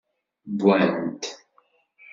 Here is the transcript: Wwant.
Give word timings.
Wwant. 0.63 1.23